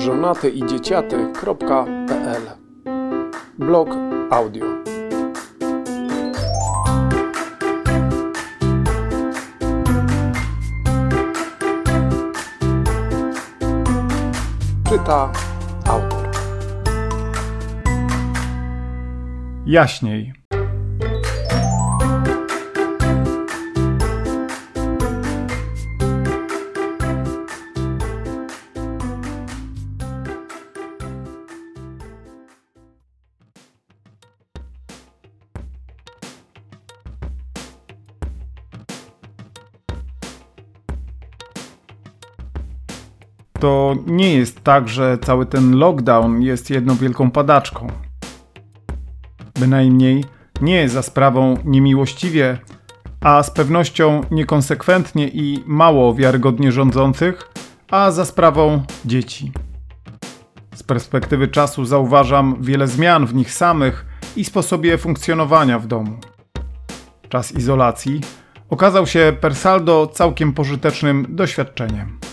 żonatyidzieciaty.pl 0.00 2.42
Blog 3.58 3.88
audio. 4.30 4.66
Czyta 14.88 15.32
autor. 15.86 16.28
Jaśniej. 19.66 20.39
To 43.60 43.94
nie 44.06 44.34
jest 44.34 44.64
tak, 44.64 44.88
że 44.88 45.18
cały 45.18 45.46
ten 45.46 45.76
lockdown 45.76 46.42
jest 46.42 46.70
jedną 46.70 46.94
wielką 46.94 47.30
padaczką. 47.30 47.86
Bynajmniej 49.60 50.24
nie 50.62 50.88
za 50.88 51.02
sprawą 51.02 51.56
niemiłościwie, 51.64 52.58
a 53.20 53.42
z 53.42 53.50
pewnością 53.50 54.20
niekonsekwentnie 54.30 55.28
i 55.28 55.64
mało 55.66 56.14
wiarygodnie 56.14 56.72
rządzących, 56.72 57.48
a 57.90 58.10
za 58.10 58.24
sprawą 58.24 58.82
dzieci. 59.04 59.52
Z 60.74 60.82
perspektywy 60.82 61.48
czasu 61.48 61.84
zauważam 61.84 62.56
wiele 62.60 62.88
zmian 62.88 63.26
w 63.26 63.34
nich 63.34 63.52
samych 63.52 64.06
i 64.36 64.44
sposobie 64.44 64.98
funkcjonowania 64.98 65.78
w 65.78 65.86
domu. 65.86 66.18
Czas 67.28 67.52
izolacji 67.52 68.20
okazał 68.70 69.06
się 69.06 69.32
per 69.40 69.54
saldo 69.54 70.06
całkiem 70.06 70.52
pożytecznym 70.52 71.26
doświadczeniem. 71.28 72.29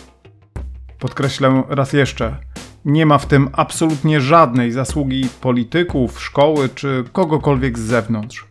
Podkreślę 1.00 1.64
raz 1.70 1.94
jeszcze, 1.94 2.38
nie 2.86 3.06
ma 3.06 3.18
w 3.18 3.26
tym 3.26 3.50
absolutnie 3.54 4.22
żadnej 4.22 4.72
zasługi 4.72 5.30
polityków, 5.42 6.22
szkoły 6.22 6.70
czy 6.76 7.04
kogokolwiek 7.12 7.80
z 7.80 7.82
zewnątrz. 7.82 8.46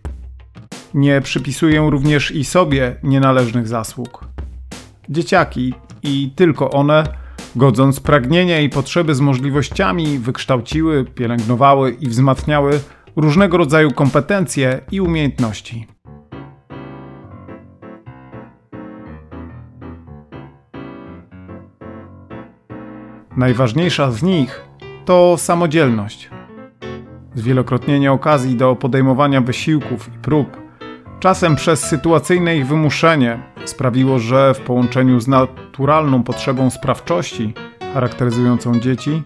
Nie 0.94 1.20
przypisuję 1.20 1.86
również 1.90 2.30
i 2.30 2.44
sobie 2.44 2.96
nienależnych 3.02 3.68
zasług. 3.68 4.24
Dzieciaki 5.08 5.74
i 6.02 6.32
tylko 6.36 6.70
one, 6.70 7.04
godząc 7.56 8.00
pragnienia 8.00 8.60
i 8.60 8.68
potrzeby 8.68 9.14
z 9.14 9.20
możliwościami, 9.20 10.18
wykształciły, 10.18 11.04
pielęgnowały 11.04 11.90
i 11.90 12.08
wzmacniały 12.08 12.80
różnego 13.16 13.56
rodzaju 13.56 13.90
kompetencje 13.90 14.80
i 14.92 15.00
umiejętności. 15.00 15.95
Najważniejsza 23.36 24.10
z 24.10 24.22
nich 24.22 24.64
to 25.04 25.36
samodzielność. 25.38 26.30
Zwielokrotnienie 27.34 28.12
okazji 28.12 28.56
do 28.56 28.76
podejmowania 28.76 29.40
wysiłków 29.40 30.08
i 30.14 30.18
prób, 30.18 30.56
czasem 31.20 31.56
przez 31.56 31.80
sytuacyjne 31.80 32.56
ich 32.56 32.66
wymuszenie, 32.66 33.38
sprawiło, 33.64 34.18
że 34.18 34.54
w 34.54 34.60
połączeniu 34.60 35.20
z 35.20 35.28
naturalną 35.28 36.22
potrzebą 36.22 36.70
sprawczości 36.70 37.54
charakteryzującą 37.94 38.80
dzieci, 38.80 39.22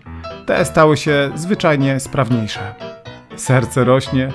te 0.46 0.64
stały 0.64 0.96
się 0.96 1.30
zwyczajnie 1.34 2.00
sprawniejsze. 2.00 2.74
Serce 3.36 3.84
rośnie, 3.84 4.32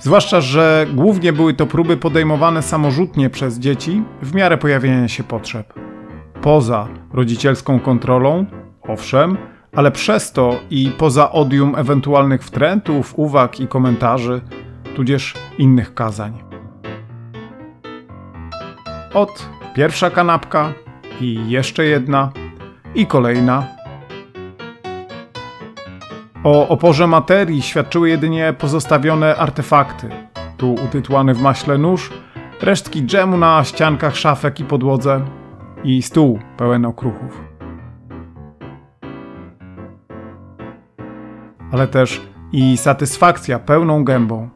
zwłaszcza, 0.00 0.40
że 0.40 0.86
głównie 0.94 1.32
były 1.32 1.54
to 1.54 1.66
próby 1.66 1.96
podejmowane 1.96 2.62
samorzutnie 2.62 3.30
przez 3.30 3.58
dzieci 3.58 4.02
w 4.22 4.34
miarę 4.34 4.58
pojawienia 4.58 5.08
się 5.08 5.22
potrzeb. 5.22 5.74
Poza 6.42 6.88
rodzicielską 7.12 7.80
kontrolą, 7.80 8.46
Owszem, 8.88 9.36
ale 9.76 9.90
przez 9.90 10.32
to 10.32 10.60
i 10.70 10.90
poza 10.98 11.32
odium 11.32 11.74
ewentualnych 11.76 12.44
wtrętów, 12.44 13.14
uwag 13.16 13.60
i 13.60 13.68
komentarzy, 13.68 14.40
tudzież 14.96 15.34
innych 15.58 15.94
kazań. 15.94 16.42
Ot, 19.14 19.48
pierwsza 19.74 20.10
kanapka 20.10 20.72
i 21.20 21.50
jeszcze 21.50 21.84
jedna 21.84 22.32
i 22.94 23.06
kolejna. 23.06 23.66
O 26.44 26.68
oporze 26.68 27.06
materii 27.06 27.62
świadczyły 27.62 28.08
jedynie 28.08 28.54
pozostawione 28.58 29.36
artefakty. 29.36 30.08
Tu 30.56 30.72
utytułany 30.72 31.34
w 31.34 31.40
maśle 31.40 31.78
nóż, 31.78 32.10
resztki 32.62 33.02
dżemu 33.02 33.36
na 33.36 33.64
ściankach 33.64 34.16
szafek 34.16 34.60
i 34.60 34.64
podłodze 34.64 35.20
i 35.84 36.02
stół 36.02 36.38
pełen 36.56 36.84
okruchów. 36.84 37.53
Ale 41.74 41.88
też 41.88 42.20
i 42.52 42.76
satysfakcja 42.76 43.58
pełną 43.58 44.04
gębą. 44.04 44.48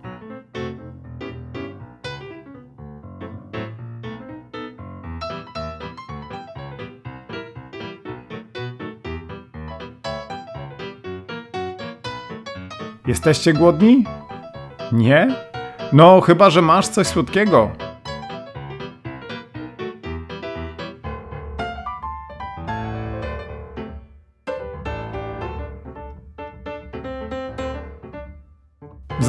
Jesteście 13.06 13.52
głodni? 13.52 14.04
Nie? 14.92 15.34
No, 15.92 16.20
chyba 16.20 16.50
że 16.50 16.62
masz 16.62 16.88
coś 16.88 17.06
słodkiego. 17.06 17.87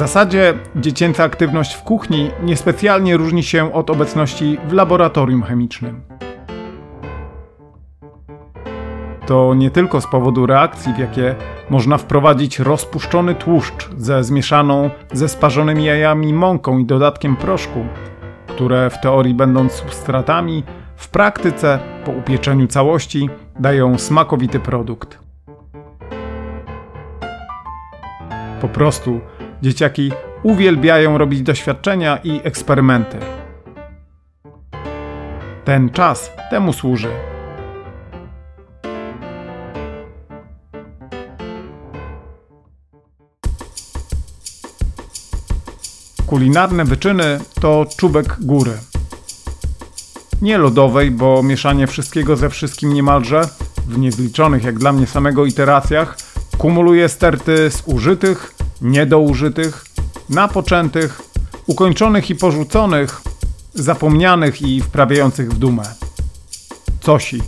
Zasadzie 0.00 0.54
dziecięca 0.76 1.24
aktywność 1.24 1.74
w 1.74 1.82
kuchni 1.82 2.30
niespecjalnie 2.42 3.16
różni 3.16 3.42
się 3.42 3.74
od 3.74 3.90
obecności 3.90 4.58
w 4.68 4.72
laboratorium 4.72 5.42
chemicznym. 5.42 6.00
To 9.26 9.54
nie 9.54 9.70
tylko 9.70 10.00
z 10.00 10.06
powodu 10.06 10.46
reakcji, 10.46 10.94
w 10.94 10.98
jakie 10.98 11.34
można 11.70 11.98
wprowadzić 11.98 12.58
rozpuszczony 12.58 13.34
tłuszcz 13.34 13.90
ze 13.96 14.24
zmieszaną 14.24 14.90
ze 15.12 15.28
sparzonymi 15.28 15.84
jajami 15.84 16.32
mąką 16.32 16.78
i 16.78 16.84
dodatkiem 16.84 17.36
proszku, 17.36 17.84
które 18.46 18.90
w 18.90 19.00
teorii 19.00 19.34
będąc 19.34 19.72
substratami, 19.72 20.64
w 20.96 21.08
praktyce 21.08 21.78
po 22.04 22.12
upieczeniu 22.12 22.66
całości 22.66 23.30
dają 23.58 23.98
smakowity 23.98 24.60
produkt. 24.60 25.18
Po 28.60 28.68
prostu 28.68 29.20
Dzieciaki 29.62 30.12
uwielbiają 30.42 31.18
robić 31.18 31.42
doświadczenia 31.42 32.18
i 32.24 32.40
eksperymenty. 32.44 33.18
Ten 35.64 35.90
czas 35.90 36.32
temu 36.50 36.72
służy. 36.72 37.08
Kulinarne 46.26 46.84
wyczyny 46.84 47.40
to 47.60 47.86
czubek 47.96 48.36
góry. 48.40 48.72
Nie 50.42 50.58
lodowej, 50.58 51.10
bo 51.10 51.42
mieszanie 51.42 51.86
wszystkiego 51.86 52.36
ze 52.36 52.50
wszystkim 52.50 52.94
niemalże, 52.94 53.40
w 53.86 53.98
niezliczonych 53.98 54.64
jak 54.64 54.78
dla 54.78 54.92
mnie 54.92 55.06
samego 55.06 55.46
iteracjach, 55.46 56.16
kumuluje 56.58 57.08
sterty 57.08 57.70
z 57.70 57.82
użytych, 57.86 58.54
niedoużytych, 58.82 59.84
napoczętych, 60.28 61.22
ukończonych 61.66 62.30
i 62.30 62.34
porzuconych, 62.34 63.20
zapomnianych 63.74 64.62
i 64.62 64.80
wprawiających 64.80 65.50
w 65.50 65.58
dumę. 65.58 65.82
Cosi. 67.00 67.42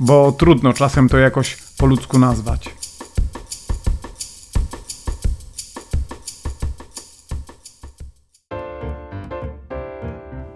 Bo 0.00 0.32
trudno 0.32 0.72
czasem 0.72 1.08
to 1.08 1.18
jakoś 1.18 1.56
po 1.78 1.86
ludzku 1.86 2.18
nazwać. 2.18 2.70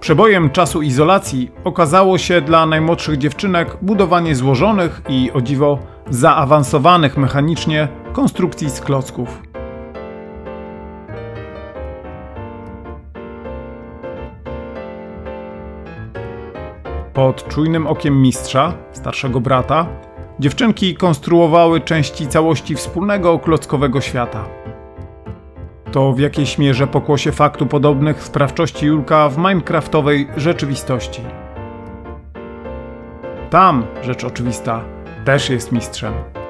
Przebojem 0.00 0.50
czasu 0.50 0.82
izolacji 0.82 1.50
okazało 1.64 2.18
się 2.18 2.40
dla 2.40 2.66
najmłodszych 2.66 3.18
dziewczynek 3.18 3.76
budowanie 3.82 4.34
złożonych 4.36 5.02
i 5.08 5.30
o 5.34 5.40
dziwo 5.40 5.78
zaawansowanych 6.10 7.16
mechanicznie 7.16 7.88
konstrukcji 8.12 8.70
z 8.70 8.80
klocków. 8.80 9.42
Pod 17.14 17.48
czujnym 17.48 17.86
okiem 17.86 18.22
mistrza, 18.22 18.72
starszego 18.92 19.40
brata, 19.40 19.86
dziewczynki 20.40 20.94
konstruowały 20.94 21.80
części 21.80 22.26
całości 22.26 22.74
wspólnego 22.74 23.38
klockowego 23.38 24.00
świata. 24.00 24.44
To 25.92 26.12
w 26.12 26.18
jakiejś 26.18 26.58
mierze 26.58 26.86
pokłosie 26.86 27.32
faktu 27.32 27.66
podobnych 27.66 28.22
sprawczości 28.22 28.86
Julka 28.86 29.28
w 29.28 29.38
minecraftowej 29.38 30.28
rzeczywistości. 30.36 31.22
Tam, 33.50 33.86
rzecz 34.02 34.24
oczywista, 34.24 34.84
też 35.24 35.50
jest 35.50 35.72
mistrzem. 35.72 36.41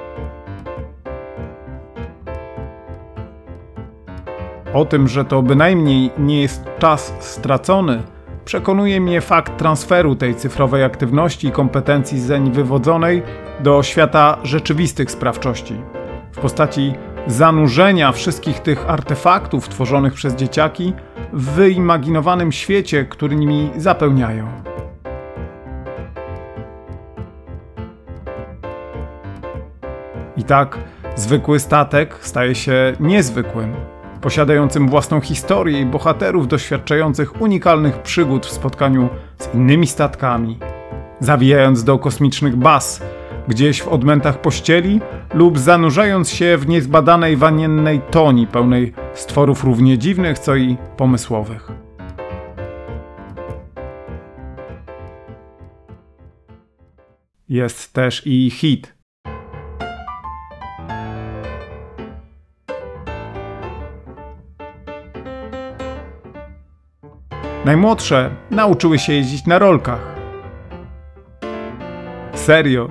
O 4.73 4.85
tym, 4.85 5.07
że 5.07 5.25
to 5.25 5.41
bynajmniej 5.41 6.11
nie 6.17 6.41
jest 6.41 6.63
czas 6.79 7.13
stracony, 7.19 8.03
przekonuje 8.45 9.01
mnie 9.01 9.21
fakt 9.21 9.57
transferu 9.57 10.15
tej 10.15 10.35
cyfrowej 10.35 10.83
aktywności 10.83 11.47
i 11.47 11.51
kompetencji 11.51 12.21
zeń 12.21 12.51
wywodzonej 12.51 13.23
do 13.59 13.83
świata 13.83 14.37
rzeczywistych 14.43 15.11
sprawczości 15.11 15.75
w 16.31 16.39
postaci 16.39 16.93
zanurzenia 17.27 18.11
wszystkich 18.11 18.59
tych 18.59 18.89
artefaktów 18.89 19.69
tworzonych 19.69 20.13
przez 20.13 20.35
dzieciaki 20.35 20.93
w 21.33 21.49
wyimaginowanym 21.49 22.51
świecie, 22.51 23.05
który 23.05 23.35
nimi 23.35 23.71
zapełniają. 23.77 24.47
I 30.37 30.43
tak 30.43 30.77
zwykły 31.15 31.59
statek 31.59 32.17
staje 32.21 32.55
się 32.55 32.93
niezwykłym, 32.99 33.75
posiadającym 34.23 34.89
własną 34.89 35.21
historię 35.21 35.81
i 35.81 35.85
bohaterów 35.85 36.47
doświadczających 36.47 37.41
unikalnych 37.41 38.01
przygód 38.01 38.45
w 38.45 38.51
spotkaniu 38.51 39.09
z 39.37 39.53
innymi 39.55 39.87
statkami, 39.87 40.57
zawijając 41.19 41.83
do 41.83 41.99
kosmicznych 41.99 42.55
baz, 42.55 43.03
gdzieś 43.47 43.81
w 43.81 43.87
odmętach 43.87 44.41
pościeli 44.41 45.01
lub 45.33 45.59
zanurzając 45.59 46.29
się 46.29 46.57
w 46.57 46.67
niezbadanej 46.67 47.37
waniennej 47.37 48.01
toni 48.11 48.47
pełnej 48.47 48.93
stworów 49.13 49.63
równie 49.63 49.97
dziwnych, 49.97 50.39
co 50.39 50.55
i 50.55 50.77
pomysłowych. 50.97 51.71
Jest 57.49 57.93
też 57.93 58.21
i 58.25 58.49
hit 58.49 59.02
Najmłodsze 67.65 68.29
nauczyły 68.51 68.99
się 68.99 69.13
jeździć 69.13 69.45
na 69.45 69.59
rolkach. 69.59 70.15
Serio. 72.33 72.89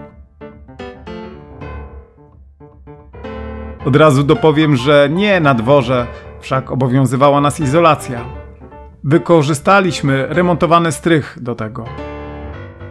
Od 3.85 3.97
razu 3.97 4.23
dopowiem, 4.23 4.77
że 4.77 5.09
nie 5.11 5.41
na 5.41 5.55
dworze, 5.55 6.07
wszak 6.41 6.73
obowiązywała 6.73 7.41
nas 7.41 7.61
izolacja. 7.61 8.21
Wykorzystaliśmy 9.05 10.27
remontowany 10.29 10.93
strych 10.93 11.39
do 11.41 11.55
tego. 11.55 11.85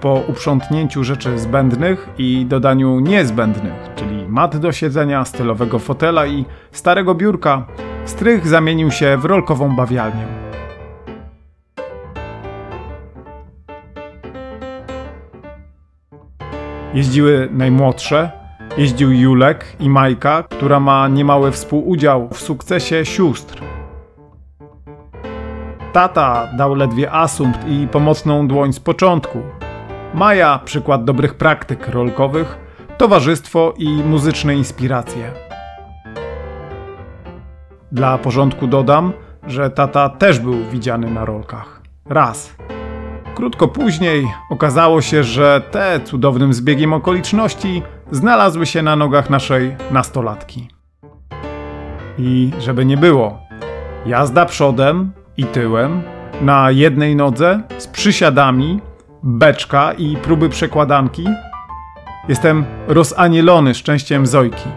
Po 0.02 0.14
uprzątnięciu 0.28 1.04
rzeczy 1.04 1.40
zbędnych 1.40 2.10
i 2.18 2.46
dodaniu 2.46 3.00
niezbędnych, 3.00 3.90
czyli 3.96 4.28
mat 4.28 4.58
do 4.58 4.72
siedzenia, 4.72 5.26
stylowego 5.26 5.80
fotela 5.80 6.26
i 6.26 6.46
starego 6.72 7.16
biurka, 7.16 7.68
strych 8.06 8.48
zamienił 8.48 8.92
się 8.92 9.18
w 9.18 9.26
rolkową 9.26 9.76
bawialnię. 9.76 10.51
Jeździły 16.94 17.50
najmłodsze, 17.52 18.32
jeździł 18.78 19.12
Julek 19.12 19.66
i 19.80 19.90
Majka, 19.90 20.44
która 20.44 20.80
ma 20.80 21.08
niemały 21.08 21.52
współudział 21.52 22.30
w 22.30 22.40
sukcesie 22.40 23.06
sióstr. 23.06 23.62
Tata 25.94 26.48
dał 26.58 26.76
ledwie 26.76 27.12
asumpt 27.12 27.68
i 27.68 27.88
pomocną 27.88 28.48
dłoń 28.48 28.74
z 28.74 28.80
początku. 28.80 29.42
Maja 30.14 30.60
przykład 30.66 31.04
dobrych 31.04 31.34
praktyk 31.34 31.88
rolkowych, 31.88 32.58
towarzystwo 32.98 33.74
i 33.78 33.90
muzyczne 33.90 34.56
inspiracje. 34.56 35.32
Dla 37.92 38.18
porządku 38.18 38.68
dodam, 38.68 39.14
że 39.48 39.70
tata 39.70 40.10
też 40.10 40.40
był 40.40 40.56
widziany 40.72 41.12
na 41.12 41.26
rolkach. 41.26 41.82
Raz. 42.10 42.56
Krótko 43.36 43.68
później 43.68 44.28
okazało 44.50 45.02
się, 45.02 45.24
że 45.24 45.62
te 45.72 46.00
cudownym 46.00 46.54
zbiegiem 46.54 46.94
okoliczności 46.94 47.84
znalazły 48.12 48.66
się 48.66 48.82
na 48.82 48.96
nogach 48.96 49.30
naszej 49.30 49.76
nastolatki. 49.92 50.68
I 52.18 52.52
żeby 52.60 52.86
nie 52.86 52.98
było, 52.98 53.40
jazda 54.06 54.46
przodem 54.46 55.12
i 55.38 55.46
tyłem, 55.46 56.02
na 56.42 56.72
jednej 56.72 57.16
nodze, 57.16 57.62
z 57.78 57.88
przysiadami, 57.88 58.80
beczka 59.24 59.94
i 59.94 60.18
próby 60.18 60.50
przekładanki. 60.50 61.26
Jestem 62.30 62.66
rozanielony 62.88 63.74
szczęściem 63.74 64.26
Zojki. 64.26 64.70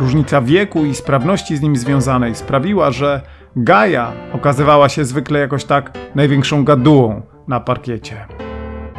Różnica 0.00 0.40
wieku 0.40 0.84
i 0.84 0.94
sprawności 0.94 1.56
z 1.56 1.60
nim 1.60 1.76
związanej 1.76 2.34
sprawiła, 2.34 2.90
że 2.90 3.20
Gaja 3.56 4.12
okazywała 4.32 4.88
się 4.88 5.04
zwykle 5.04 5.38
jakoś 5.38 5.64
tak 5.64 5.98
największą 6.14 6.64
gadułą 6.64 7.22
na 7.48 7.60
parkiecie. 7.60 8.26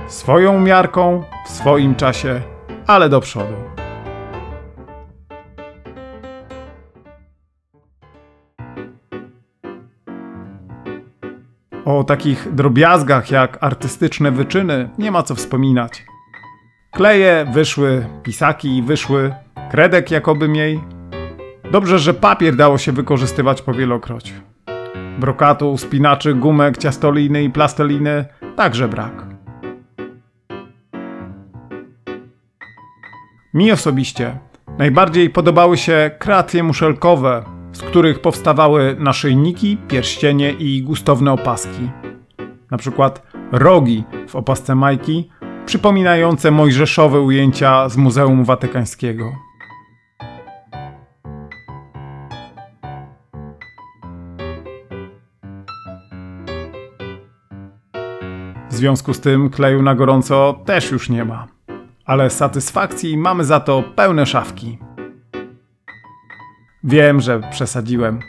Swoją 0.08 0.60
miarką, 0.60 1.24
w 1.46 1.50
swoim 1.50 1.96
czasie, 1.96 2.42
ale 2.88 3.10
do 3.10 3.20
przodu. 3.22 3.54
O 11.86 12.04
takich 12.04 12.54
drobiazgach 12.54 13.32
jak 13.32 13.58
artystyczne 13.62 14.32
wyczyny 14.32 14.90
nie 14.98 15.12
ma 15.12 15.24
co 15.24 15.36
wspominać. 15.36 16.06
Kleje 16.92 17.46
wyszły, 17.54 18.06
pisaki 18.24 18.84
wyszły, 18.84 19.34
kredek 19.72 20.12
jakoby 20.12 20.48
mniej, 20.48 20.80
Dobrze, 21.72 22.00
że 22.00 22.14
papier 22.14 22.56
dało 22.56 22.78
się 22.78 22.92
wykorzystywać 22.92 23.62
powielokroć. 23.62 24.34
Brokatu, 25.20 25.78
spinaczy, 25.78 26.34
gumek, 26.34 26.78
ciastoliny 26.78 27.44
i 27.44 27.50
plasteliny 27.50 28.26
także 28.56 28.88
brak. 28.88 29.26
Mi 33.54 33.72
osobiście 33.72 34.40
najbardziej 34.78 35.30
podobały 35.30 35.78
się 35.78 36.12
kreacje 36.20 36.64
muszelkowe, 36.64 37.44
z 37.72 37.82
których 37.82 38.20
powstawały 38.20 38.96
naszyjniki, 39.00 39.78
pierścienie 39.88 40.52
i 40.52 40.84
gustowne 40.84 41.32
opaski. 41.32 41.90
Na 42.72 42.78
przykład 42.78 43.28
rogi 43.52 44.04
w 44.28 44.36
opasce 44.36 44.76
Majki, 44.76 45.30
przypominające 45.66 46.52
mojżeszowe 46.52 47.20
ujęcia 47.20 47.90
z 47.90 47.98
Muzeum 47.98 48.46
Watykańskiego. 48.46 49.51
Związku 58.82 59.14
z 59.14 59.20
tym 59.20 59.50
kleju 59.50 59.82
na 59.82 59.96
gorąco 59.96 60.62
też 60.66 60.92
już 60.92 61.10
nie 61.10 61.26
ma. 61.26 61.48
Ale 62.06 62.30
satysfakcji 62.30 63.18
mamy 63.18 63.44
za 63.44 63.60
to 63.60 63.84
pełne 63.96 64.26
szafki. 64.26 64.78
Wiem, 66.84 67.22
że 67.22 67.42
przesadziłem, 67.52 68.20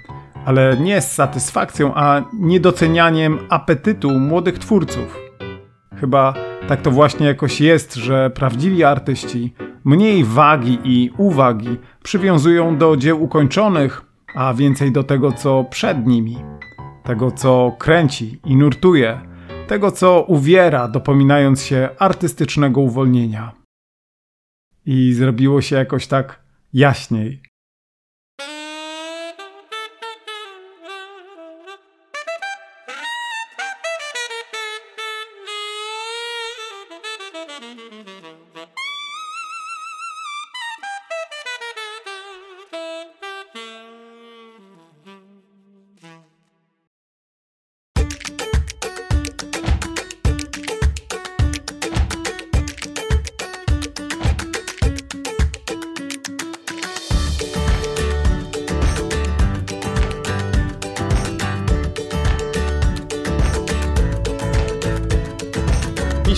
ale 0.45 0.77
nie 0.77 1.01
z 1.01 1.13
satysfakcją, 1.13 1.95
a 1.95 2.23
niedocenianiem 2.33 3.39
apetytu 3.49 4.11
młodych 4.11 4.59
twórców. 4.59 5.19
Chyba 6.01 6.35
tak 6.69 6.83
to 6.83 6.91
właśnie 6.91 7.27
jakoś 7.27 7.61
jest, 7.61 7.95
że 7.95 8.31
prawdziwi 8.31 8.85
artyści 8.85 9.55
mniej 9.85 10.25
wagi 10.25 10.79
i 10.85 11.11
uwagi 11.17 11.77
przywiązują 12.03 12.79
do 12.79 12.97
dzieł 12.97 13.23
ukończonych, 13.23 14.03
a 14.35 14.55
więcej 14.55 14.93
do 14.93 15.03
tego, 15.03 15.33
co 15.33 15.65
przed 15.71 16.07
nimi, 16.07 16.37
tego, 17.05 17.31
co 17.31 17.73
kręci 17.79 18.41
i 18.45 18.57
nurtuje 18.57 19.32
tego 19.73 19.93
co 19.93 20.23
uwiera, 20.23 20.88
dopominając 20.88 21.62
się 21.62 21.88
artystycznego 21.99 22.81
uwolnienia. 22.81 23.52
I 24.87 25.12
zrobiło 25.12 25.62
się 25.62 25.76
jakoś 25.76 26.07
tak 26.07 26.43
jaśniej. 26.73 27.43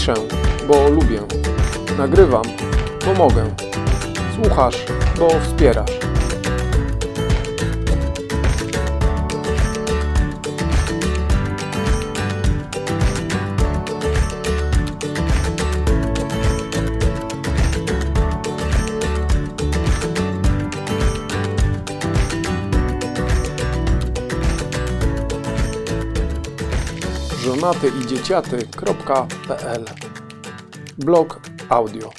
Piszę, 0.05 0.15
bo 0.69 0.89
lubię. 0.89 1.21
Nagrywam, 1.99 2.43
bo 3.07 3.15
mogę. 3.15 3.45
Słuchasz, 4.37 4.85
bo 5.19 5.29
wspierasz. 5.41 6.04
Żonaty 27.65 27.93
i 28.03 28.07
dzieciaty.pl 28.07 29.85
Blog 30.99 31.41
audio 31.69 32.11